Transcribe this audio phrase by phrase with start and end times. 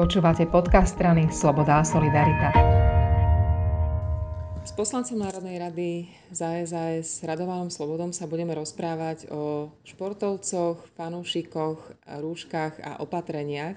[0.00, 2.56] Počúvate podcast strany Sloboda a Solidarita.
[4.64, 12.80] S poslancom Národnej rady za SAS Radovanom Slobodom sa budeme rozprávať o športovcoch, fanúšikoch, rúškach
[12.80, 13.76] a opatreniach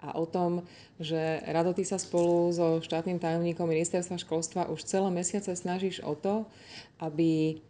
[0.00, 0.64] a o tom,
[0.96, 6.16] že Rado, ty sa spolu so štátnym tajomníkom ministerstva školstva už celé mesiace snažíš o
[6.16, 6.48] to,
[6.96, 7.60] aby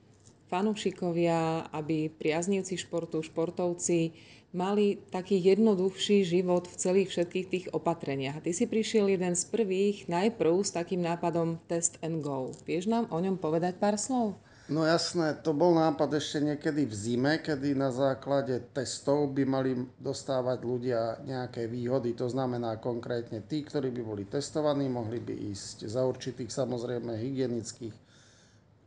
[0.53, 4.13] fanúšikovia, aby priaznivci športu, športovci
[4.53, 8.37] mali taký jednoduchší život v celých všetkých tých opatreniach.
[8.37, 12.53] A ty si prišiel jeden z prvých najprv s takým nápadom Test and Go.
[12.69, 14.37] Vieš nám o ňom povedať pár slov?
[14.71, 19.75] No jasné, to bol nápad ešte niekedy v zime, kedy na základe testov by mali
[19.99, 22.15] dostávať ľudia nejaké výhody.
[22.15, 28.12] To znamená konkrétne tí, ktorí by boli testovaní, mohli by ísť za určitých samozrejme hygienických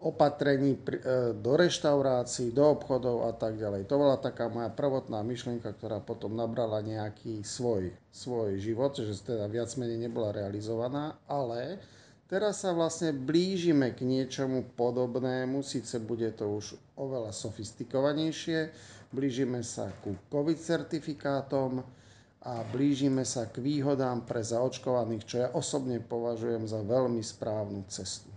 [0.06, 0.80] opatrení e,
[1.34, 3.90] do reštaurácií, do obchodov a tak ďalej.
[3.90, 9.50] To bola taká moja prvotná myšlienka, ktorá potom nabrala nejaký svoj, svoj život, že teda
[9.50, 11.82] viac menej nebola realizovaná, ale
[12.30, 18.70] teraz sa vlastne blížime k niečomu podobnému, síce bude to už oveľa sofistikovanejšie,
[19.10, 21.82] blížime sa ku COVID certifikátom
[22.46, 28.35] a blížime sa k výhodám pre zaočkovaných, čo ja osobne považujem za veľmi správnu cestu.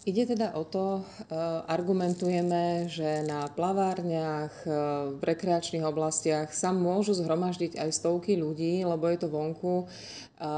[0.00, 1.36] Ide teda o to, eh,
[1.68, 4.72] argumentujeme, že na plavárniach, eh,
[5.12, 10.48] v rekreačných oblastiach sa môžu zhromaždiť aj stovky ľudí, lebo je to vonku, eh,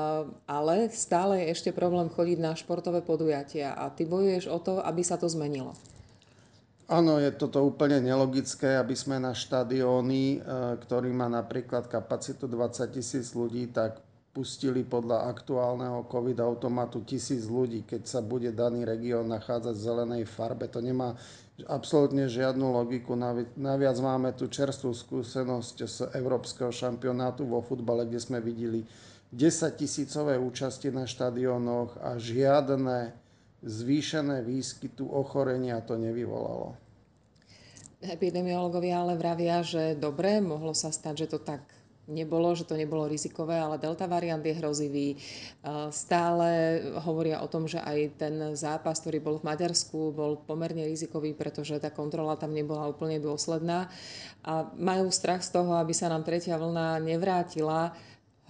[0.46, 5.02] ale stále je ešte problém chodiť na športové podujatia a ty bojuješ o to, aby
[5.02, 5.74] sa to zmenilo.
[6.86, 10.44] Áno, je toto úplne nelogické, aby sme na štadióny,
[10.84, 13.96] ktorý má napríklad kapacitu 20 tisíc ľudí, tak
[14.33, 20.25] pustili podľa aktuálneho COVID automatu tisíc ľudí, keď sa bude daný región nachádzať v zelenej
[20.25, 20.72] farbe.
[20.72, 21.12] To nemá
[21.69, 23.12] absolútne žiadnu logiku.
[23.60, 28.88] Naviac máme tu čerstvú skúsenosť z Európskeho šampionátu vo futbale, kde sme videli
[29.36, 33.12] 10 tisícové účasti na štadiónoch a žiadne
[33.60, 36.72] zvýšené výskytu ochorenia to nevyvolalo.
[38.03, 41.62] Epidemiológovia ale vravia, že dobre, mohlo sa stať, že to tak
[42.10, 45.08] nebolo, že to nebolo rizikové, ale delta variant je hrozivý.
[45.94, 51.32] Stále hovoria o tom, že aj ten zápas, ktorý bol v Maďarsku, bol pomerne rizikový,
[51.32, 53.86] pretože tá kontrola tam nebola úplne dôsledná.
[54.42, 57.94] A majú strach z toho, aby sa nám tretia vlna nevrátila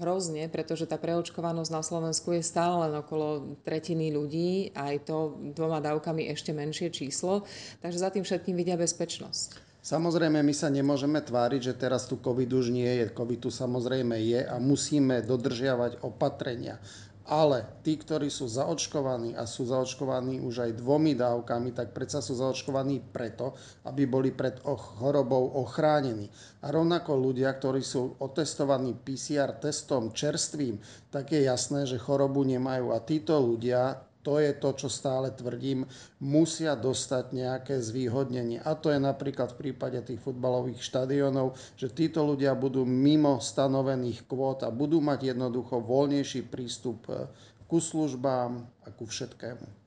[0.00, 5.84] hrozne, pretože tá preočkovanosť na Slovensku je stále len okolo tretiny ľudí, aj to dvoma
[5.84, 7.44] dávkami ešte menšie číslo.
[7.84, 9.71] Takže za tým všetkým vidia bezpečnosť.
[9.82, 13.10] Samozrejme, my sa nemôžeme tváriť, že teraz tu COVID už nie je.
[13.10, 16.78] COVID tu samozrejme je a musíme dodržiavať opatrenia.
[17.26, 22.38] Ale tí, ktorí sú zaočkovaní a sú zaočkovaní už aj dvomi dávkami, tak predsa sú
[22.38, 26.30] zaočkovaní preto, aby boli pred chorobou ochránení.
[26.62, 30.78] A rovnako ľudia, ktorí sú otestovaní PCR testom čerstvým,
[31.10, 32.94] tak je jasné, že chorobu nemajú.
[32.94, 35.82] A títo ľudia to je to, čo stále tvrdím,
[36.22, 38.62] musia dostať nejaké zvýhodnenie.
[38.62, 44.22] A to je napríklad v prípade tých futbalových štadionov, že títo ľudia budú mimo stanovených
[44.30, 47.26] kvót a budú mať jednoducho voľnejší prístup eh,
[47.66, 49.82] ku službám a ku všetkému.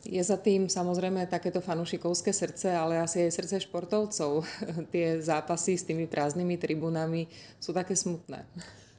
[0.00, 4.44] Je za tým samozrejme takéto fanušikovské srdce, ale asi aj srdce športovcov.
[4.92, 7.28] Tie zápasy s tými prázdnymi tribunami
[7.60, 8.48] sú také smutné.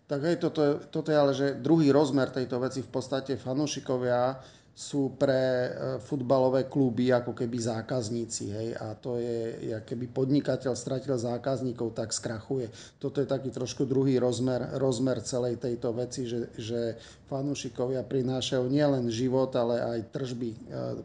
[0.06, 5.14] Tak aj toto, toto je ale, že druhý rozmer tejto veci v podstate fanúšikovia sú
[5.20, 8.44] pre e, futbalové kluby ako keby zákazníci.
[8.50, 8.68] Hej?
[8.80, 12.72] A to je, keby podnikateľ stratil zákazníkov, tak skrachuje.
[12.98, 16.96] Toto je taký trošku druhý rozmer, rozmer celej tejto veci, že, že
[17.28, 20.58] fanúšikovia prinášajú nielen život, ale aj tržby e,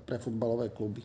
[0.07, 1.03] pre futbalové kluby.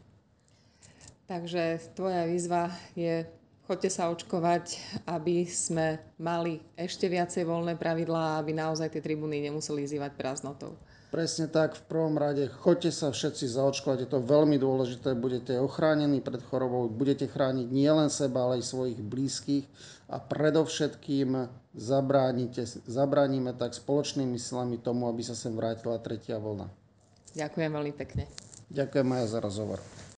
[1.26, 3.24] Takže tvoja výzva je
[3.72, 9.88] choďte sa očkovať, aby sme mali ešte viacej voľné pravidlá, aby naozaj tie tribúny nemuseli
[9.88, 10.76] zývať prázdnotou.
[11.12, 16.24] Presne tak, v prvom rade choďte sa všetci zaočkovať, je to veľmi dôležité, budete ochránení
[16.24, 19.68] pred chorobou, budete chrániť nielen seba, ale aj svojich blízkych
[20.08, 21.52] a predovšetkým
[22.88, 26.72] zabránime tak spoločnými silami tomu, aby sa sem vrátila tretia vlna.
[27.36, 28.32] Ďakujem veľmi pekne.
[28.72, 29.84] Ďakujem aj za rozhovor.